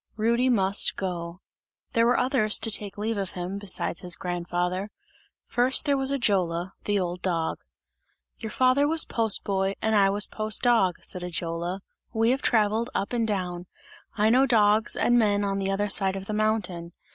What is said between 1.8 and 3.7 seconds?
There were others to take leave of him,